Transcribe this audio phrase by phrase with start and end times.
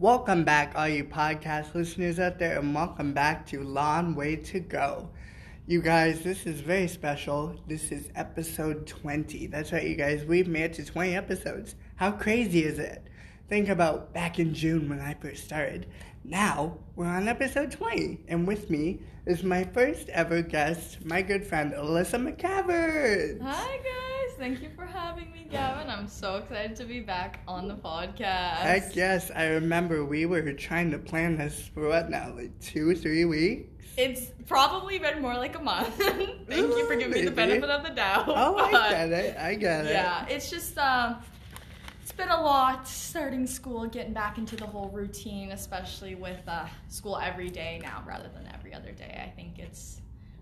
[0.00, 4.60] Welcome back, all you podcast listeners out there, and welcome back to Long Way to
[4.60, 5.10] Go.
[5.68, 7.54] You guys, this is very special.
[7.66, 9.48] This is episode 20.
[9.48, 10.24] That's right, you guys.
[10.24, 11.74] We've made it to 20 episodes.
[11.96, 13.06] How crazy is it?
[13.50, 15.84] Think about back in June when I first started.
[16.24, 21.46] Now, we're on episode 20, and with me is my first ever guest, my good
[21.46, 23.42] friend Alyssa McCavern.
[23.42, 24.07] Hi guys,
[24.38, 25.90] thank you for having me, Gavin.
[25.90, 28.58] I'm so excited to be back on the podcast.
[28.58, 32.94] Heck yes, I remember we were trying to plan this for what now, like two,
[32.94, 33.68] three weeks?
[33.96, 35.94] It's probably been more like a month.
[35.96, 38.26] thank you for giving me the benefit of the doubt.
[38.28, 39.36] Oh, I but get it.
[39.36, 39.90] I get it.
[39.90, 41.16] Yeah, it's just um,
[42.00, 46.66] it's been a lot starting school, getting back into the whole routine, especially with uh,
[46.88, 49.20] school every day now rather than every other day.
[49.26, 50.00] I think it's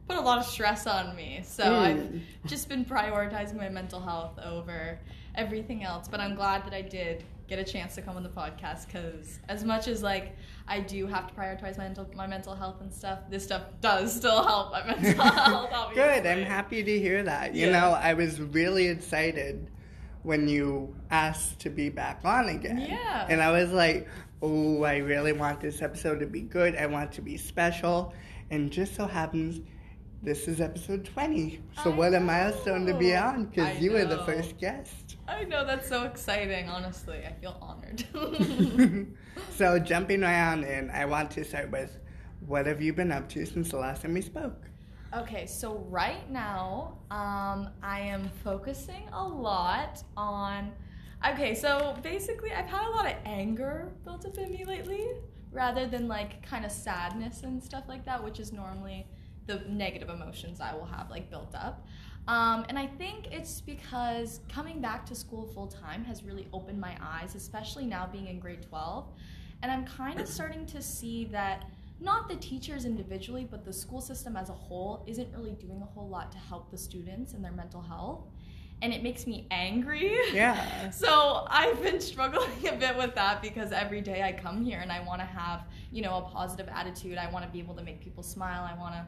[0.08, 1.40] put a lot of stress on me.
[1.44, 1.78] So Mm.
[1.80, 4.98] I've just been prioritizing my mental health over
[5.34, 6.08] everything else.
[6.08, 9.38] But I'm glad that I did get a chance to come on the podcast because
[9.48, 12.92] as much as like I do have to prioritize my mental my mental health and
[12.92, 15.70] stuff, this stuff does still help my mental health.
[15.72, 16.02] Obviously.
[16.22, 16.26] Good.
[16.26, 17.54] I'm happy to hear that.
[17.54, 17.80] You Yeah.
[17.80, 19.70] know, I was really excited
[20.22, 22.78] when you asked to be back on again.
[22.78, 23.26] Yeah.
[23.28, 24.08] And I was like,
[24.42, 26.74] oh, I really want this episode to be good.
[26.76, 28.12] I want it to be special.
[28.50, 29.60] And just so happens,
[30.22, 31.62] this is episode 20.
[31.82, 35.16] So, I what a milestone to be on because you were the first guest.
[35.28, 36.68] I know that's so exciting.
[36.68, 38.04] Honestly, I feel honored.
[39.50, 41.98] so, jumping right on in, I want to start with
[42.46, 44.66] what have you been up to since the last time we spoke?
[45.14, 50.72] okay, so right now, um, I am focusing a lot on.
[51.26, 55.06] Okay, so basically, I've had a lot of anger built up in me lately,
[55.52, 59.06] rather than like kind of sadness and stuff like that, which is normally
[59.46, 61.86] the negative emotions I will have like built up.
[62.28, 66.80] Um, and I think it's because coming back to school full time has really opened
[66.80, 69.08] my eyes, especially now being in grade 12.
[69.62, 71.64] And I'm kind of starting to see that
[72.00, 75.86] not the teachers individually, but the school system as a whole isn't really doing a
[75.86, 78.26] whole lot to help the students and their mental health.
[78.82, 80.14] And it makes me angry.
[80.32, 80.90] Yeah.
[80.92, 84.92] So I've been struggling a bit with that because every day I come here and
[84.92, 87.16] I want to have, you know, a positive attitude.
[87.16, 88.68] I want to be able to make people smile.
[88.70, 89.06] I want to,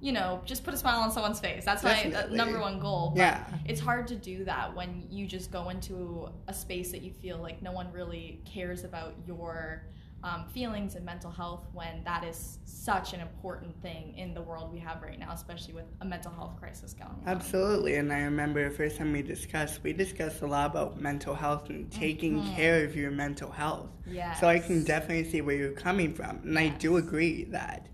[0.00, 1.64] you know, just put a smile on someone's face.
[1.64, 3.10] That's my uh, number one goal.
[3.10, 3.44] But Yeah.
[3.64, 7.38] it's hard to do that when you just go into a space that you feel
[7.38, 9.82] like no one really cares about your
[10.24, 14.72] um, feelings and mental health when that is such an important thing in the world
[14.72, 17.22] we have right now, especially with a mental health crisis going on.
[17.26, 21.34] Absolutely, and I remember the first time we discussed, we discussed a lot about mental
[21.34, 23.90] health and taking care of your mental health.
[24.06, 24.40] Yes.
[24.40, 27.86] So I can definitely see where you're coming from, and I do agree that,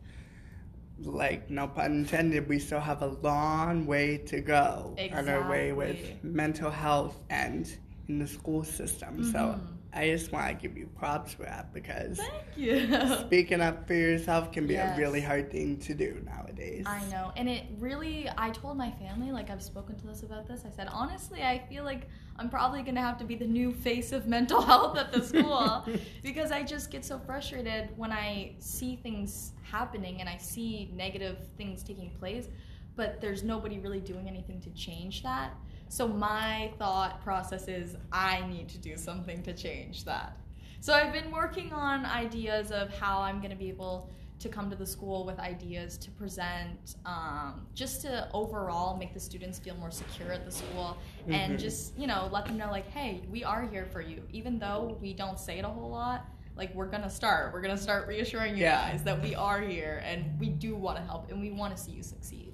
[1.03, 5.73] like no pun intended, we still have a long way to go on our way
[5.73, 7.77] with mental health and
[8.09, 9.25] in the school system.
[9.33, 9.61] So Mhm.
[9.97, 12.89] I just want to give you props for that because Thank you.
[13.21, 14.99] speaking up for yourself can be Yes.
[14.99, 16.85] a really hard thing to do nowadays.
[16.87, 17.31] I know.
[17.37, 20.65] And it really, I told my family, like, I've spoken to us about this.
[20.67, 23.73] I said, honestly, I feel like I'm probably going to have to be the new
[23.73, 25.87] face of mental health at the school
[26.25, 31.39] because I just get so frustrated when I see things happening and I see negative
[31.57, 32.49] things taking place,
[32.97, 35.55] but there's nobody really doing anything to change that.
[35.89, 40.37] So my thought process is, I need to do something to change that.
[40.81, 44.69] So I've been working on ideas of how I'm going to be able to come
[44.69, 49.77] to the school with ideas to present, um, just to overall make the students feel
[49.77, 50.99] more secure at the school,
[51.31, 51.59] and Mhm.
[51.61, 54.99] just you know let them know like, hey, we are here for you, even though
[55.01, 56.27] we don't say it a whole lot.
[56.57, 58.91] Like we're gonna start, we're gonna start reassuring you Yeah.
[58.91, 61.83] guys that we are here and we do want to help and we want to
[61.83, 62.53] see you succeed.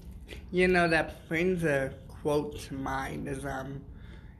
[0.53, 3.81] You know, that brings a quote to mind is um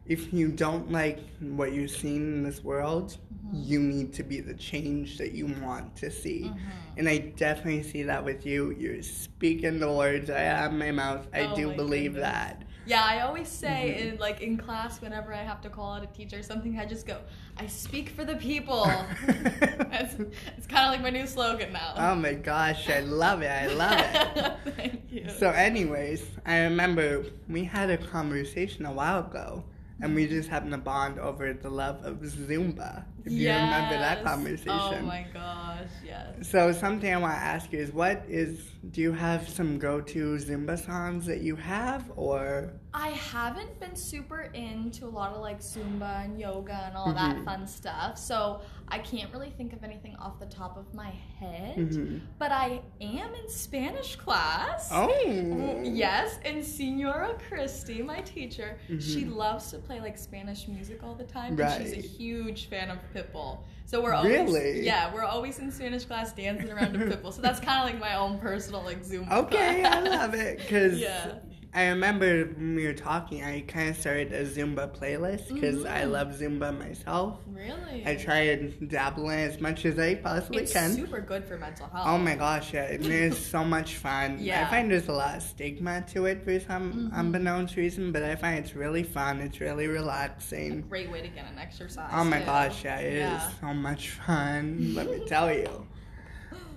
[0.06, 3.16] if you don't like what you're seeing in this world,
[3.46, 3.62] Mm-hmm.
[3.64, 6.42] you need to be the change that you want to see.
[6.44, 6.98] Mm-hmm.
[6.98, 8.72] And I definitely see that with you.
[8.78, 11.26] You're speaking the words I have in my mouth.
[11.32, 12.30] I Oh do believe goodness.
[12.30, 12.62] that.
[12.86, 14.12] Yeah, I always say Mhm.
[14.14, 16.86] in like in class whenever I have to call out a teacher or something, I
[16.86, 17.18] just go,
[17.56, 18.84] I speak for the people.
[19.28, 20.14] it's
[20.56, 21.94] it's kind of like my new slogan now.
[21.96, 23.50] Oh my gosh, I love it.
[23.50, 24.52] I love it.
[24.76, 25.28] Thank you.
[25.38, 29.64] So, anyways, I remember we had a conversation a while ago,
[30.00, 33.04] and we just happened to bond over the love of Zumba.
[33.25, 34.70] If you remember that conversation.
[34.70, 36.49] Oh my gosh, yes.
[36.49, 38.67] So something I want to ask you is, what is?
[38.90, 44.50] Do you have some go-to Zumba songs that you have, or I haven't been super
[44.55, 47.17] into a lot of like Zumba and yoga and all Mhm.
[47.17, 51.11] that fun stuff, so I can't really think of anything off the top of my
[51.38, 51.76] head.
[51.76, 52.20] Mhm.
[52.38, 54.88] But I am in Spanish class.
[54.93, 59.37] oh, Yes, and Senora Christy, my teacher, she Mhm.
[59.37, 61.58] loves to play like Spanish music all the time.
[61.61, 63.58] and She's a huge fan of Pitbull.
[63.86, 64.84] So we're always Really?
[64.84, 67.32] yeah, we're always in Spanish class dancing around to Pitbull.
[67.32, 69.30] So that's kind of like my own personal like Zumba.
[69.32, 71.34] Okay, I love it because Yeah.
[71.72, 76.00] I remember when we were talking, I kind of started a Zumba playlist because I
[76.02, 76.11] Mhm.
[76.11, 77.38] love Zumba myself.
[77.46, 78.02] Really?
[78.05, 80.90] I try and dabble in as much as I possibly it's can.
[80.90, 82.06] It's super good for mental health.
[82.08, 84.38] Oh my gosh, yeah, it's so much fun.
[84.40, 84.67] Yeah.
[84.67, 87.19] I find there's a lot of stigma to it for some Mhm.
[87.20, 89.38] unbeknownst reason, but I find it's really fun.
[89.40, 90.81] It's really A relaxing.
[90.88, 92.11] great way to get an exercise.
[92.12, 92.46] Oh my too.
[92.46, 93.50] gosh, yeah, it is Yeah.
[93.61, 94.94] so much fun.
[94.96, 95.87] let me tell you.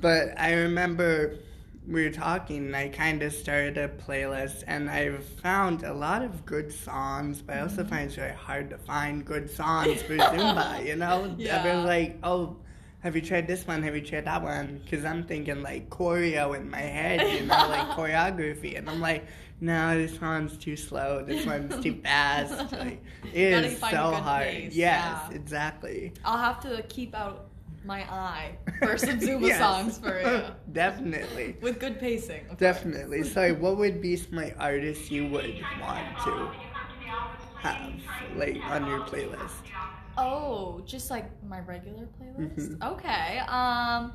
[0.02, 1.40] But I remember
[1.88, 6.46] we were talking, I kind of started a playlist, and I've found a lot of
[6.46, 7.70] good songs, but I Mm-hmm.
[7.70, 11.34] also find it's very hard to find good songs for Zumba, you know?
[11.38, 11.58] Yeah.
[11.60, 12.58] Everyone's like, oh,
[13.02, 13.84] have you tried this one?
[13.84, 14.80] Have you tried that one?
[14.84, 18.78] Because I'm thinking like choreo in my head, you know, like choreography.
[18.78, 19.26] And I'm like,
[19.60, 21.24] no, this one's too slow.
[21.24, 22.72] This one's too fast.
[22.72, 23.04] Like,
[23.34, 24.48] it is so hard.
[24.48, 25.36] pace, Yes, yeah.
[25.36, 26.14] exactly.
[26.24, 27.50] I'll have to keep out
[27.86, 29.60] my eye for some Zumba Yes.
[29.60, 30.44] songs for you.
[30.74, 31.58] Definitely.
[31.62, 32.46] With good pacing.
[32.58, 33.24] Definitely.
[33.24, 36.50] So, what would be my artist you would want to
[37.62, 37.94] have
[38.36, 39.62] like on your playlist?
[40.18, 42.78] Oh, just like my regular playlist?
[42.78, 42.94] Mhm.
[42.94, 43.40] Okay.
[43.48, 44.14] Um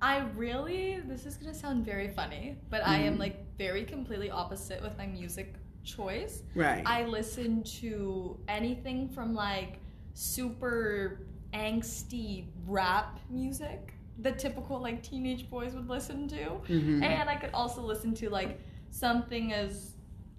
[0.00, 3.18] I really this is gonna sound very funny, but I am Mhm.
[3.20, 5.54] like very completely opposite with my music
[5.84, 6.42] choice.
[6.54, 6.82] Right.
[6.86, 9.80] I listen to anything from like
[10.14, 16.36] super angsty rap music, the typical like teenage boys would listen to.
[16.68, 17.02] Mhm.
[17.02, 18.60] And I could also listen to like
[18.90, 19.92] something as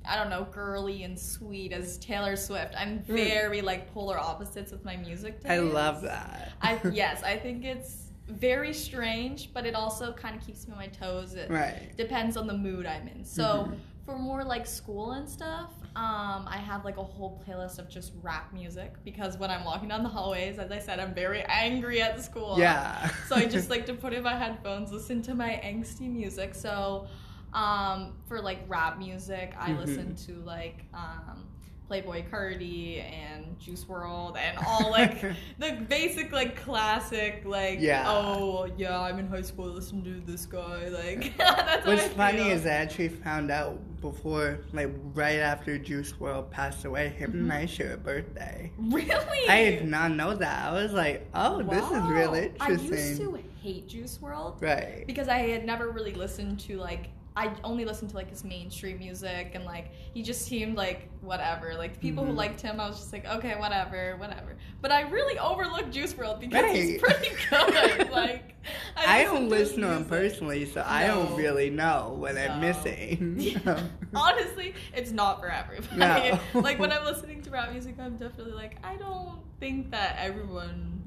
[0.05, 2.73] I don't know, girly and sweet as Taylor Swift.
[2.77, 5.51] I'm very like polar opposites with my music taste.
[5.51, 6.53] I love that.
[6.61, 10.79] I yes, I think it's very strange, but it also kind of keeps me on
[10.79, 11.33] my toes.
[11.35, 11.91] It Right.
[11.97, 13.25] depends on the mood I'm in.
[13.25, 13.77] So Mhm.
[14.05, 18.13] for more like school and stuff, um, I have like a whole playlist of just
[18.21, 22.01] rap music because when I'm walking down the hallways, as I said, I'm very angry
[22.01, 22.55] at school.
[22.57, 23.09] Yeah.
[23.27, 26.55] So I just like to put in my headphones, listen to my angsty music.
[26.55, 27.07] So
[27.53, 29.79] um, for like rap music, I Mhm.
[29.79, 31.47] listen to like um,
[31.89, 35.21] Playboi Carti and Juice WRLD and all like
[35.57, 38.05] the basic like classic like Yeah.
[38.07, 42.51] oh yeah I'm in high school listen to this guy like that's What's funny feel.
[42.51, 47.41] is I actually found out before, like right after Juice WRLD passed away, him and
[47.43, 47.51] mm-hmm.
[47.51, 48.71] I share a birthday.
[48.77, 50.69] really I did not know that.
[50.69, 52.67] I was like, oh, this is really Wow.
[52.69, 52.93] interesting.
[52.93, 55.03] I used to hate Juice WRLD Right.
[55.05, 58.97] because I had never really listened to like I only listened to like his mainstream
[58.99, 61.75] music and like he just seemed like whatever.
[61.75, 62.27] Like the people Mhm.
[62.27, 64.57] who liked him, I was just like, okay, whatever, whatever.
[64.81, 68.09] But I really overlooked Juice WRLD because he's pretty good.
[68.11, 68.55] like
[68.97, 70.09] I don't to listen to him music.
[70.09, 73.35] personally, so I don't really know what I'm missing.
[73.39, 73.83] Yeah.
[74.13, 75.97] Honestly, it's not for everybody.
[75.97, 76.39] No.
[76.61, 81.03] like when I'm listening to rap music, I'm definitely like, I don't think that everyone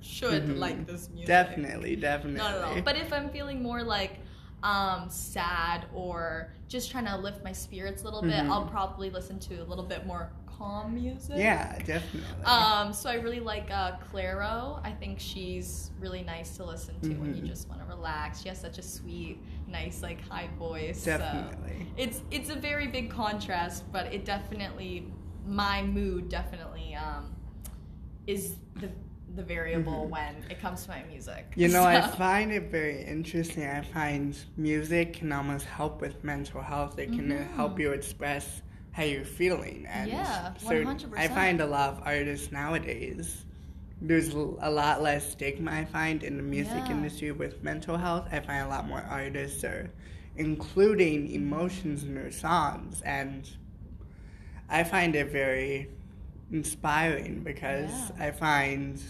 [0.00, 0.58] should Mhm.
[0.58, 1.26] like this music.
[1.26, 2.38] Definitely, definitely.
[2.38, 2.80] Not at all.
[2.82, 4.18] But if I'm feeling more like
[4.62, 8.50] um, sad or just trying to lift my spirits a little bit, Mhm.
[8.50, 11.36] I'll probably listen to a little bit more calm music.
[11.36, 12.42] yeah, definitely.
[12.44, 14.80] Um, so I really like uh, Clairo.
[14.82, 17.46] I think she's really nice to listen to when you Mhm.
[17.46, 18.40] just want to relax.
[18.40, 21.02] She has such a sweet, nice, like high voice.
[21.02, 21.86] so definitely.
[21.98, 25.12] it's it's a very big contrast, but it definitely
[25.46, 27.32] my mood definitely um,
[28.26, 28.88] is the
[29.34, 30.10] the variable Mhm.
[30.10, 31.46] when it comes to my music.
[31.56, 33.66] You know, I find it very interesting.
[33.66, 36.98] I find music can almost help with mental health.
[36.98, 37.56] It can Mhm.
[37.56, 39.86] help you express how you're feeling.
[39.86, 41.18] And Yeah, 100%.
[41.18, 43.44] I find a lot of artists nowadays,
[44.00, 46.92] there's a lot less stigma, I find, in the music Yeah.
[46.92, 48.28] industry with mental health.
[48.30, 49.90] I find a lot more artists are
[50.36, 53.00] including emotions in their songs.
[53.02, 53.48] And
[54.68, 55.90] I find it very
[56.52, 58.26] inspiring because Yeah.
[58.26, 59.00] I find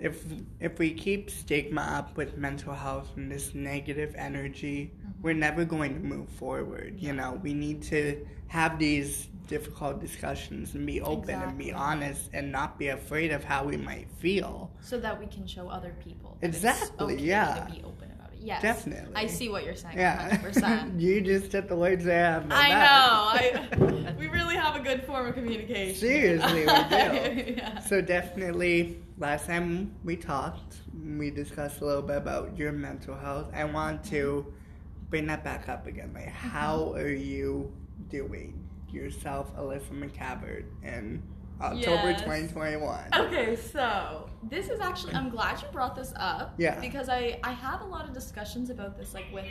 [0.00, 0.22] if
[0.60, 5.12] if we keep stigma up with mental health and this negative energy, Mhm.
[5.22, 6.96] we're never going to move forward.
[6.98, 12.28] You know, we need to have these difficult discussions and be open and be honest
[12.34, 14.70] and not be afraid of how we might feel.
[14.80, 16.36] so that we can show other people.
[16.42, 17.64] Exactly, okay yeah.
[17.66, 18.12] To be open.
[18.40, 18.62] Yes.
[18.62, 19.14] Definitely.
[19.14, 19.98] I see what you're saying.
[19.98, 21.00] Yeah, 100%.
[21.00, 23.76] you just said the words my I know.
[23.78, 25.96] I we really have a good form of communication.
[25.96, 26.64] Seriously, we
[27.44, 27.54] do.
[27.56, 27.80] yeah.
[27.80, 30.76] So definitely, last time we talked,
[31.16, 33.50] we discussed a little bit about your mental health.
[33.54, 35.10] I want to mm-hmm.
[35.10, 36.12] bring that back up again.
[36.14, 36.48] Like, mm-hmm.
[36.48, 37.72] how are you
[38.08, 41.22] doing yourself, Alyssa McCavert, in
[41.60, 42.20] October Yes.
[42.22, 43.08] 2021?
[43.14, 46.54] Okay, so this is actually I'm glad you brought this up.
[46.58, 46.78] Yeah.
[46.80, 49.46] Because I I have a lot of discussions about this like with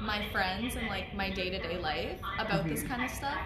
[0.00, 2.88] my friends and like my day to day life about this Mhm.
[2.88, 3.38] kind of stuff.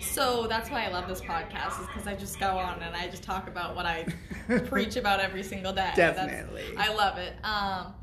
[0.00, 3.08] So that's why I love this podcast is because I just go on and I
[3.08, 4.04] just talk about what I
[4.66, 5.90] preach about every single day.
[5.96, 6.76] That's- Definitely.
[6.76, 7.34] I love it.
[7.42, 7.94] Um,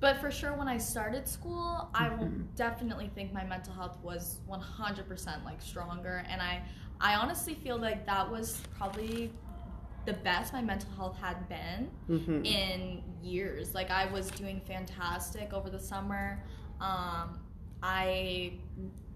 [0.00, 2.54] but for sure, when I started school, I Mhm.
[2.56, 6.62] definitely think my mental health was 100% like stronger, and I,
[7.00, 9.30] I honestly feel like that was probably
[10.04, 12.46] the best my mental health had been Mhm.
[12.46, 13.74] in years.
[13.74, 16.42] Like I was doing fantastic over the summer.
[16.80, 17.38] Um,
[17.82, 18.54] I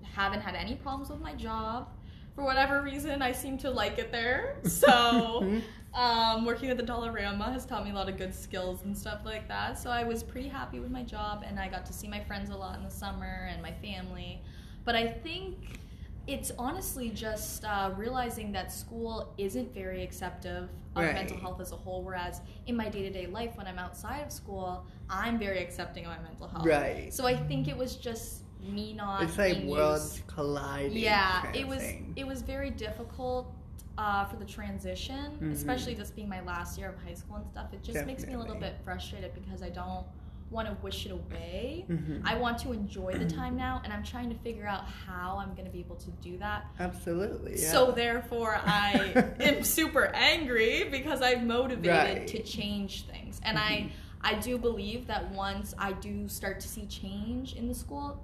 [0.02, 1.88] haven't had any problems with my job.
[2.34, 4.56] For whatever reason, I seem to like it there.
[4.64, 5.60] So,
[5.94, 9.20] um, working at the Dollarama has taught me a lot of good skills and stuff
[9.24, 9.78] like that.
[9.78, 12.50] So I was pretty happy with my job, and I got to see my friends
[12.50, 14.42] a lot in the summer and my family.
[14.84, 15.78] But I think
[16.26, 21.14] it's honestly just uh, realizing that school isn't very acceptive of Right.
[21.14, 22.02] mental health as a whole.
[22.02, 26.04] Whereas in my day to day life, when I'm outside of school, I'm very accepting
[26.06, 26.66] of my mental health.
[26.66, 27.12] Right.
[27.12, 29.22] So I think it was just me not.
[29.24, 30.96] It's like worlds used- colliding.
[30.98, 31.78] Yeah, it was.
[31.80, 32.12] thing.
[32.16, 33.52] It was very difficult
[33.98, 35.52] uh, for the transition, Mhm.
[35.52, 37.72] especially just being my last year of high school and stuff.
[37.74, 40.06] It just makes me a little bit frustrated because I don't
[40.52, 41.86] want to wish it away.
[41.88, 42.20] Mhm.
[42.24, 45.54] I want to enjoy the time now, and I'm trying to figure out how I'm
[45.54, 46.66] going to be able to do that.
[46.78, 47.52] Absolutely.
[47.60, 47.72] Yeah.
[47.72, 52.26] So therefore, I am super angry because I'm motivated Right.
[52.28, 53.90] to change things, and I
[54.24, 58.22] I do believe that once I do start to see change in the school,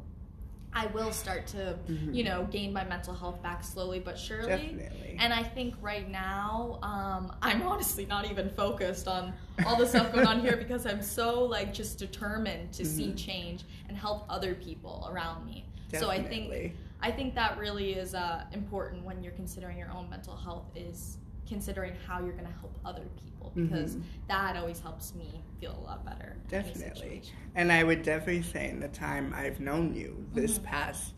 [0.72, 2.14] I will start to Mhm.
[2.14, 4.48] you know gain my mental health back slowly but surely.
[4.48, 5.16] Definitely.
[5.18, 9.32] And I think right now, um, I'm honestly not even focused on
[9.66, 13.16] all the stuff going on here because I'm so like just determined to see Mhm.
[13.16, 15.64] change and help other people around me.
[15.90, 16.16] Definitely.
[16.16, 20.10] So I think I think that really is uh, important when you're considering your own
[20.10, 24.02] mental health is considering how you're going to help other people because Mhm.
[24.28, 26.36] that always helps me feel a lot better.
[26.48, 27.22] Definitely.
[27.54, 30.62] And I would definitely say in the time I've known you, this Mhm.
[30.64, 31.14] past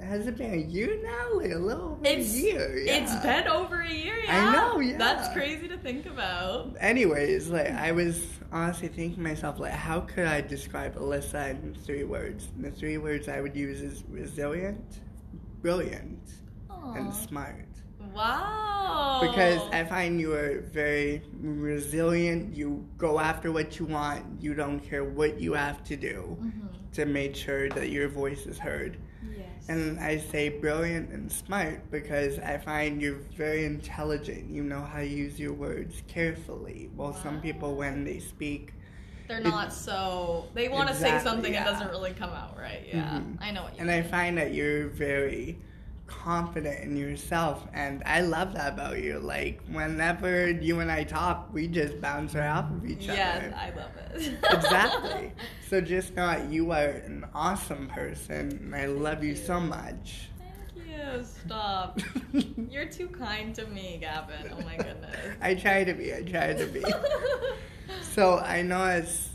[0.00, 1.34] has it been a year now?
[1.34, 2.78] Like a little over It's a year.
[2.78, 2.94] Yeah.
[3.02, 4.16] it's been over a year.
[4.24, 4.48] yeah.
[4.48, 4.96] I know, yeah.
[4.96, 6.74] That's crazy to think about.
[6.80, 11.74] Anyways, like I was honestly thinking to myself, like, how could I describe Alyssa in
[11.74, 12.48] three words?
[12.56, 15.00] And the three words I would use is resilient,
[15.60, 16.32] brilliant,
[16.70, 17.66] and smart.
[18.14, 18.59] Wow.
[19.20, 22.54] Because I find you are very resilient.
[22.56, 24.24] You go after what you want.
[24.42, 26.92] You don't care what you have to do Mhm.
[26.92, 28.96] to make sure that your voice is heard.
[29.36, 29.68] Yes.
[29.68, 34.50] And I say brilliant and smart because I find you're very intelligent.
[34.50, 36.90] You know how to use your words carefully.
[36.96, 38.72] While some people, when they speak,
[39.28, 40.48] They're it- not so.
[40.54, 41.64] They want to say Exactly, something yeah.
[41.64, 42.84] doesn't really come out right.
[42.88, 43.36] Yeah, Mhm.
[43.40, 43.88] I know what you mean.
[43.90, 44.12] and mean.
[44.12, 45.56] I find that you're very
[46.10, 49.18] confident in yourself, and I love that about you.
[49.18, 53.54] Like whenever you and I talk, we just bounce right off of each yes, other.
[53.56, 54.38] I love it.
[54.52, 55.32] exactly.
[55.70, 59.60] So just know that you are an awesome person, and I love you Thank so
[59.60, 60.28] much.
[60.36, 61.24] Thank you.
[61.24, 62.00] Stop.
[62.68, 64.52] You're too kind to me, Gavin.
[64.52, 65.16] Oh my goodness.
[65.40, 66.12] I try to be.
[66.12, 66.82] I try to be.
[68.02, 69.29] So I know it's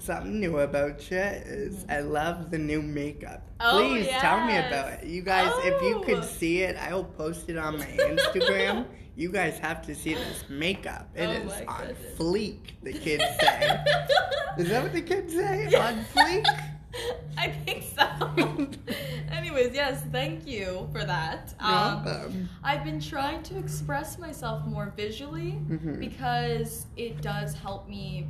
[0.00, 3.42] something new about you is I love the new makeup.
[3.60, 5.04] Oh, Please tell me about it.
[5.04, 6.00] You guys, if you Oh.
[6.00, 8.86] could see it, I will post it on my Instagram.
[9.16, 11.08] you guys have to see this makeup.
[11.14, 12.18] It Oh is on goodness.
[12.18, 13.78] fleek, the kids say.
[14.58, 15.66] is that what the kids say?
[15.74, 16.46] On fleek?
[17.38, 18.66] I think so.
[19.30, 21.54] Anyways, yes, thank you for that.
[21.60, 22.48] Um.
[22.64, 26.00] I've been trying to express myself more visually Mhm.
[26.00, 28.26] because it does help me.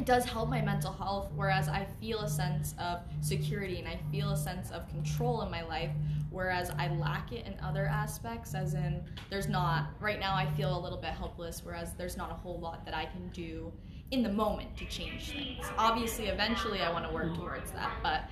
[0.00, 4.00] It does help my mental health, whereas I feel a sense of security and I
[4.10, 5.90] feel a sense of control in my life,
[6.30, 10.74] whereas I lack it in other aspects, as in, there's not, right now I feel
[10.74, 13.70] a little bit helpless, whereas there's not a whole lot that I can do
[14.10, 15.66] in the moment to change things.
[15.76, 18.22] Obviously, eventually I want to work towards that, but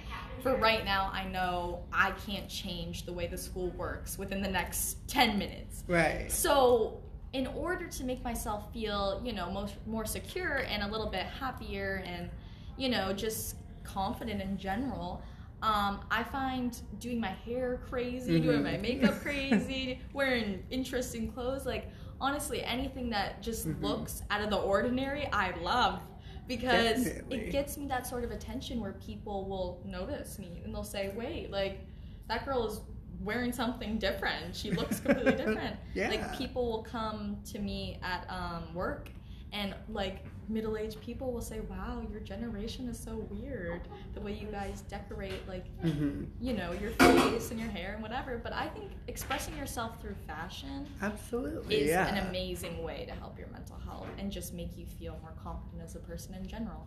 [0.43, 4.49] for right now, I know I can't change the way the school works within the
[4.49, 5.85] next 10 minutes.
[5.87, 6.33] Right.
[6.33, 11.09] So, in order to make myself feel, you know, most, more secure and a little
[11.11, 12.31] bit happier and,
[12.77, 15.23] you know, just confident in general,
[15.63, 18.65] um, I find doing my hair crazy, doing Mhm.
[18.65, 23.83] my makeup crazy, wearing interesting clothes, like honestly, anything that just Mhm.
[23.83, 26.01] looks out of the ordinary, I love
[26.47, 27.39] because Definitely.
[27.41, 31.13] it gets me that sort of attention where people will notice me and they'll say,
[31.15, 31.81] "Wait, like
[32.29, 32.81] that girl is
[33.23, 34.55] wearing something different.
[34.55, 35.77] She looks completely different.
[35.95, 36.11] Yeah.
[36.11, 39.11] Like people will come to me at um, work
[39.53, 43.83] and like middle-aged people will say, "Wow, your generation is so weird.
[44.15, 48.03] The way you guys decorate like hmm you know, your face and your hair and
[48.03, 51.77] whatever." But I think expressing yourself through fashion Absolutely.
[51.77, 52.09] is yeah.
[52.09, 55.83] an amazing way to help your mental health and just make you feel more confident
[55.85, 56.87] as a person in general.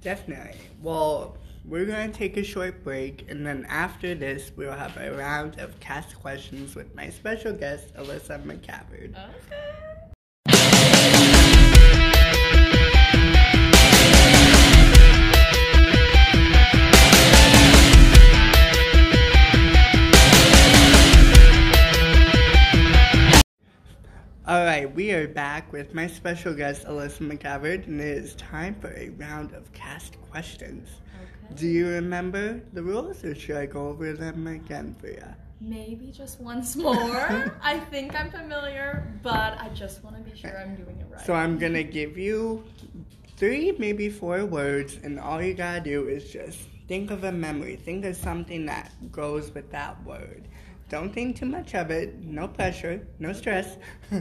[0.00, 0.58] Definitely.
[0.80, 5.16] Well, we're going to take a short break, and then after this, we'll have a
[5.16, 9.10] round of cast questions with my special guest, Alyssa McCavard.
[9.10, 10.01] Okay.
[24.52, 28.74] All right, we are back with my special guest, Alyssa McCavard, and it is time
[28.74, 30.90] for a round of cast questions.
[31.22, 31.54] Okay.
[31.54, 35.24] Do you remember the rules, or should I go over them again for you?
[35.62, 37.56] Maybe just once more.
[37.62, 41.24] I think I'm familiar, but I just want to be sure I'm doing it right.
[41.24, 42.62] So I'm gonna give you
[43.38, 47.76] three, maybe four words, and all you gotta do is just think of a memory.
[47.76, 50.46] Think of something that goes with that word.
[50.92, 52.22] Don't think too much of it.
[52.22, 53.00] No pressure.
[53.18, 53.78] No stress.
[54.12, 54.20] all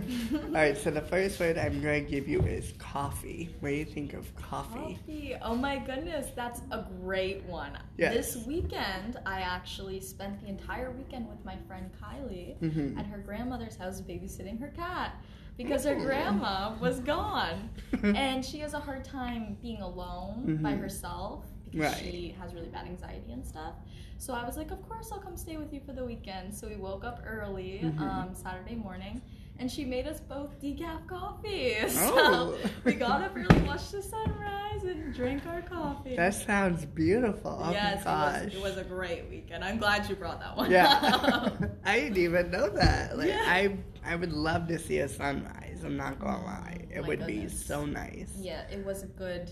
[0.51, 0.77] right.
[0.77, 3.53] So the first word I'm gonna give you is coffee.
[3.59, 4.97] What do you think of coffee?
[4.97, 5.35] Coffee.
[5.41, 7.77] Oh my goodness, that's a great one.
[7.97, 8.13] Yes.
[8.35, 12.97] This weekend, I actually spent the entire weekend with my friend Kylie Mhm.
[12.97, 15.15] at her grandmother's house babysitting her cat
[15.57, 17.69] because her grandma was gone.
[18.03, 20.79] and she has a hard time being alone by Mhm.
[20.79, 21.95] herself Right.
[21.97, 23.73] she has really bad anxiety and stuff.
[24.17, 26.53] So I was like, of course I'll come stay with you for the weekend.
[26.53, 27.99] So we woke up early Mhm.
[27.99, 29.21] um, Saturday morning.
[29.59, 31.75] And she made us both decaf coffee.
[31.89, 32.57] So Oh.
[32.83, 36.15] we got up early, watched the sunrise, and drank our coffee.
[36.15, 37.59] That sounds beautiful.
[37.63, 39.63] Oh yes, my it was, it was a great weekend.
[39.63, 41.49] I'm glad you brought that one Yeah.
[41.85, 43.17] I didn't even know that.
[43.17, 43.43] Like Yeah.
[43.45, 45.83] I, I would love to see a sunrise.
[45.85, 48.31] I'm not gonna lie, it My would be so nice.
[48.39, 49.49] yeah, it was a good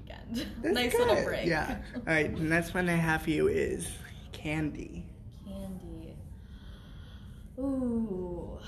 [0.00, 0.46] weekend.
[0.62, 1.08] That's nice good.
[1.08, 1.46] little break.
[1.46, 1.78] Yeah.
[1.94, 2.34] All right.
[2.34, 3.88] The next one I have for you is
[4.32, 5.04] candy.
[5.46, 6.14] Candy.
[7.58, 8.58] Ooh.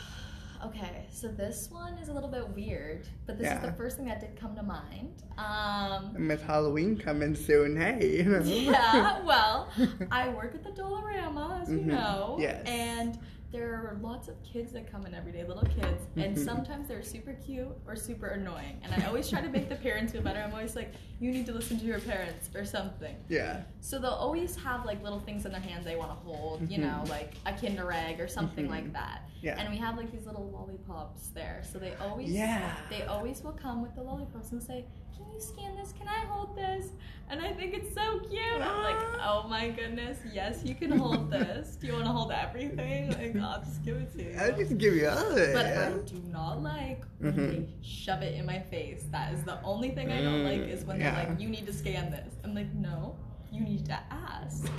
[0.64, 3.58] Okay, so this one is a little bit weird, but this Yeah.
[3.58, 5.22] is the first thing that did come to mind.
[5.36, 8.24] Um, And with Halloween coming soon, hey.
[8.44, 9.68] Yeah, well,
[10.10, 12.38] I work at the Dollarama, as you Mhm, know.
[12.40, 12.66] yes.
[12.66, 13.18] And
[13.50, 17.02] there are lots of kids that come in every day, little kids, and sometimes they're
[17.02, 18.78] super cute or super annoying.
[18.82, 20.40] And I always try to make the parents feel better.
[20.40, 23.16] I'm always like, you need to listen to your parents or something.
[23.28, 23.62] yeah.
[23.80, 26.78] So they'll always have like little things in their hands they want to hold, you
[26.78, 27.08] know, Mhm.
[27.08, 28.70] like a Kinder Egg or something Mhm.
[28.70, 29.22] like that.
[29.40, 29.58] Yeah.
[29.58, 31.62] And we have like these little lollipops there.
[31.64, 32.76] So they always Yeah.
[32.90, 34.84] they always will come with the lollipops and say,
[35.18, 35.92] Can you scan this?
[35.98, 36.86] Can I hold this?
[37.30, 38.40] And I think it's so cute.
[38.62, 41.76] I'm like, oh my goodness, yes, you can hold this.
[41.76, 43.08] Do you want to hold everything?
[43.18, 44.34] Like, I'll just give it to you.
[44.38, 45.52] I'll just give you all of it.
[45.52, 45.92] But yeah.
[45.94, 47.50] I do not like when Mhm.
[47.50, 49.04] they shove it in my face.
[49.10, 51.14] That is the only thing I don't like is when Mm, yeah.
[51.16, 52.32] they're like, you need to scan this.
[52.44, 53.16] I'm like, no,
[53.52, 54.70] you need to ask.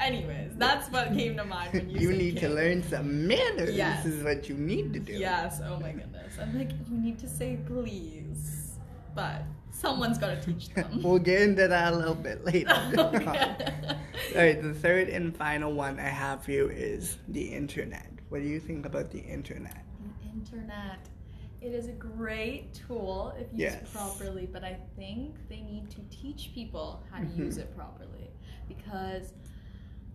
[0.00, 3.76] Anyways, that's what came to mind when you You need to learn some manners.
[3.76, 4.02] Yes.
[4.02, 5.12] This is what you need to do.
[5.12, 6.32] Yes, oh my goodness.
[6.40, 8.74] I'm like, you need to say please.
[9.14, 11.00] But someone's got to teach them.
[11.02, 12.70] we'll get into that a little bit later.
[13.14, 13.56] Okay.
[14.34, 18.10] All right, the third and final one I have for you is the internet.
[18.30, 19.84] What do you think about the internet?
[20.22, 21.00] The internet.
[21.60, 23.90] It is a great tool if used Yes.
[23.92, 27.36] properly, but I think they need to teach people how to Mhm.
[27.38, 28.30] use it properly
[28.68, 29.34] because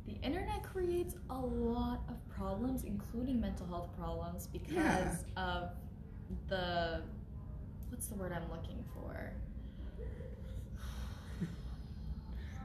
[0.07, 5.69] the internet creates a lot of problems, including mental health problems, because of
[6.47, 7.01] the
[7.89, 9.31] what's the word I'm looking for?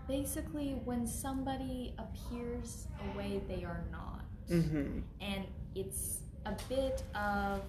[0.08, 4.98] Basically, when somebody appears a way they are not Mm-hmm.
[5.20, 5.44] and
[5.76, 7.62] it's a bit of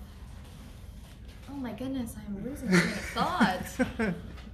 [1.50, 2.80] oh my goodness i'm losing my
[3.14, 3.80] thoughts.
[3.80, 4.00] it's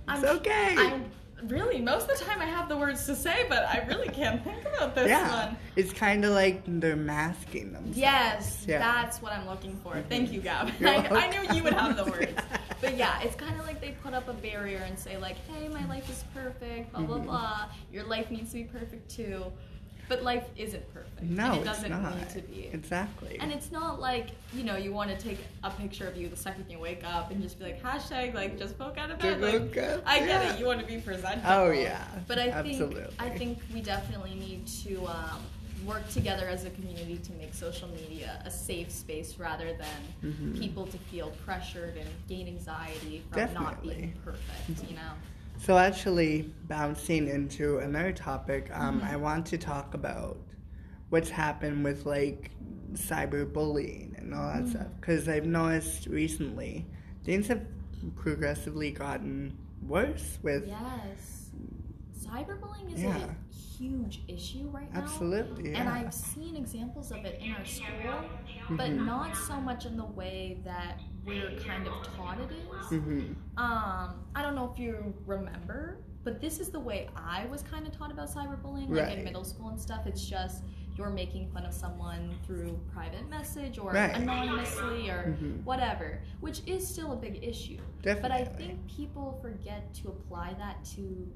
[0.10, 0.76] I'm- okay.
[0.78, 1.06] i'm
[1.48, 4.44] really most of the time i have the words to say but i really can't
[4.44, 7.98] think about this yeah, one it's kind of like they're masking themselves.
[7.98, 8.80] yes Yeah.
[8.80, 12.04] that's what i'm looking for thank you gab I, I knew you would have the
[12.12, 12.39] words
[12.82, 15.68] but yeah it's kind of like they put up a barrier and say like hey
[15.68, 17.24] my life is perfect blah blah Mhm.
[17.26, 19.46] blah your life needs to be perfect too
[20.08, 22.18] but life isn't perfect No, it doesn't not.
[22.18, 23.38] need to be Exactly.
[23.40, 26.36] And it's not like, you know, you want to take a picture of you the
[26.36, 29.40] second you wake up and just be like, hashtag, like, just poke out of bed.
[29.40, 30.54] Like, up, I get yeah.
[30.54, 30.60] it.
[30.60, 31.44] You want to be presentable.
[31.52, 32.04] Oh, yeah.
[32.28, 33.14] But I think, Absolutely.
[33.20, 35.42] I think we definitely need to um,
[35.86, 40.60] work together as a community to make social media a safe space rather than Mhm.
[40.60, 44.14] people to feel pressured and gain anxiety from not being Definitely.
[44.24, 45.12] perfect, you know?
[45.58, 49.10] So actually, bouncing into another topic, um, Mhm.
[49.10, 50.38] I want to talk about
[51.10, 52.52] what's happened with like
[52.94, 54.70] cyberbullying and all that Mm.
[54.70, 54.88] stuff.
[55.00, 56.86] Because I've noticed recently
[57.24, 57.66] things have
[58.16, 60.68] progressively gotten worse with.
[60.68, 61.39] Yes.
[62.20, 63.18] Cyberbullying is Yeah.
[63.18, 65.02] a huge issue right now.
[65.02, 65.88] Absolutely, And.
[65.88, 68.26] I've seen examples of it in our school,
[68.72, 69.06] but Mhm.
[69.06, 72.90] not so much in the way that we're kind of taught it is.
[73.02, 77.64] hmm Um, I don't know if you remember, but this is the way I was
[77.64, 79.18] kind of taught about cyberbullying, like Right.
[79.20, 80.06] in middle school and stuff.
[80.06, 80.64] It's just
[80.98, 84.14] you're making fun of someone through private message or Right.
[84.18, 85.64] anonymously or Mhm.
[85.64, 87.78] whatever, which is still a big issue.
[88.02, 88.22] Definitely.
[88.22, 91.32] But I think people forget to apply that to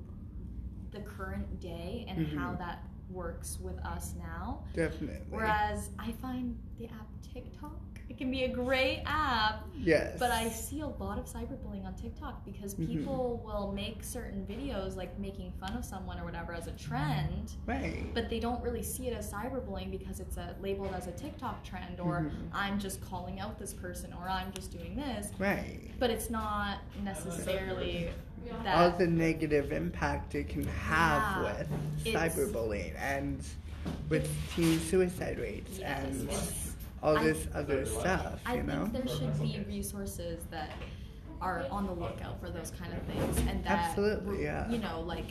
[0.93, 2.37] the current day and Mhm.
[2.37, 4.63] how that works with us now.
[4.73, 5.25] Definitely.
[5.29, 7.79] Whereas I find the app TikTok,
[8.09, 10.17] it can be a great app, yes.
[10.19, 12.87] but I see a lot of cyberbullying on TikTok because Mhm.
[12.87, 17.53] people will make certain videos like making fun of someone or whatever as a trend,
[17.65, 18.11] Right.
[18.13, 21.63] but they don't really see it as cyberbullying because it's a, labeled as a TikTok
[21.63, 22.49] trend or Mhm.
[22.51, 25.31] I'm just calling out this person or I'm just doing this.
[25.39, 25.91] Right.
[25.99, 28.09] But it's not necessarily
[28.67, 31.41] All the negative impact it can have Yeah.
[31.43, 33.43] with It's- cyberbullying and
[34.09, 38.83] with teen suicide rates Yes, and it's- all I- this other stuff, I you know?
[38.83, 40.71] I think there should be resources that
[41.41, 44.69] are on the lookout for those kind of things, and that Absolutely, yeah.
[44.69, 45.25] you know, like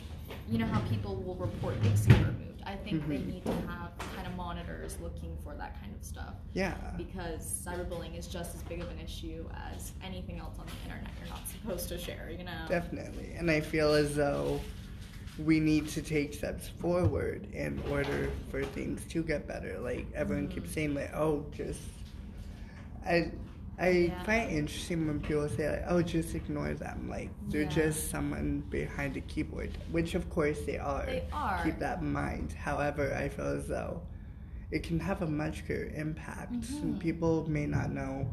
[0.47, 2.61] you know how people will report things get removed.
[2.65, 3.25] I think they Mhm.
[3.27, 4.12] need to have kind of
[4.47, 6.73] monitors looking for that kind of stuff Yeah.
[6.97, 11.11] because cyberbullying is just as big of an issue as anything else on the internet.
[11.19, 12.65] You're not supposed to share, you know.
[12.67, 13.33] Definitely.
[13.37, 14.59] And I feel as though
[15.39, 19.79] we need to take steps forward in order for things to get better.
[19.79, 20.73] Like everyone keeps Mhm.
[20.73, 21.79] saying like, oh just
[23.05, 23.31] I
[23.79, 24.23] I Yeah.
[24.23, 27.09] find it interesting when people say like, oh just ignore them.
[27.09, 27.69] Like they're Yeah.
[27.69, 29.71] just someone behind a keyboard.
[29.91, 31.05] Which of course they are.
[31.07, 31.63] They are.
[31.63, 32.51] Keep that in mind.
[32.53, 34.01] However, I feel as though
[34.73, 36.51] it can have a much greater impact.
[36.81, 36.99] And Mhm.
[36.99, 38.27] people may not know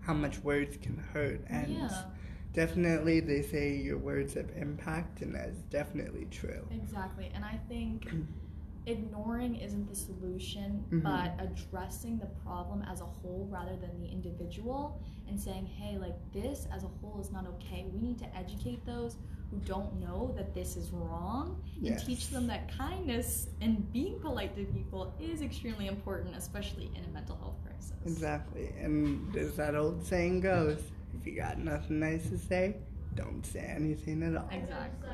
[0.00, 2.04] how much words can hurt and Yeah.
[2.52, 8.06] definitely they say your words have impact and that's definitely true Exactly, and I think
[8.86, 11.02] ignoring isn't the solution, Mhm.
[11.02, 16.16] but addressing the problem as a whole rather than the individual and saying, hey, like
[16.32, 17.86] this as a whole is not okay.
[17.92, 19.16] We need to educate those
[19.54, 24.54] who don't know that this is wrong and teach them that kindness and being polite
[24.56, 27.92] to people is extremely important, especially in a mental health crisis.
[28.06, 30.78] exactly and as that old saying goes
[31.20, 32.74] if you got nothing nice to say
[33.14, 35.08] don't say anything at all Exactly.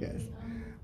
[0.00, 0.22] yes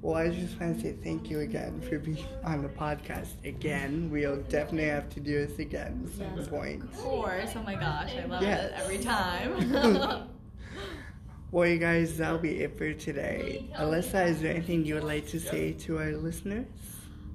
[0.02, 4.08] well i just want to say thank you again for being on the podcast again
[4.10, 7.50] we'll definitely have to do this again at some Yes, point Of course.
[7.56, 8.64] Oh my gosh, I love Yes.
[8.70, 10.28] it every time.
[11.50, 15.26] well you guys that'll be it for today alyssa is there anything you would like
[15.26, 16.66] to say to our listeners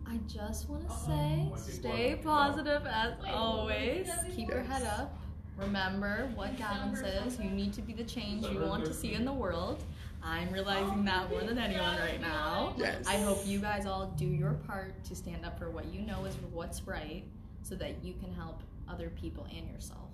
[0.07, 4.07] I just want to say, stay positive as always.
[4.33, 5.17] Keep your head up.
[5.57, 7.37] Remember what Gavin says.
[7.39, 9.83] You need to be the change you want to see in the world.
[10.23, 12.73] I'm realizing that more than anyone right now.
[12.77, 13.05] Yes.
[13.07, 16.25] I hope you guys all do your part to stand up for what you know
[16.25, 17.23] is what's right
[17.61, 20.09] so that you can help other people and yourself.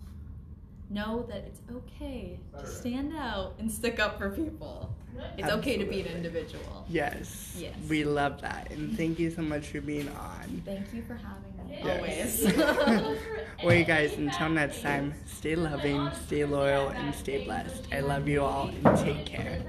[0.92, 4.94] Know that it's okay to stand out and stick up for people.
[5.38, 6.86] It's okay to be an individual.
[6.90, 7.76] yes Yes.
[7.90, 11.54] we love that and thank you so much for being on Thank you for having
[11.70, 11.80] me.
[11.84, 12.44] Yes.
[12.44, 13.20] Always.
[13.64, 17.88] well, you guys, until next time, stay loving, stay loyal, and stay blessed.
[17.94, 19.62] I love you all, and take care.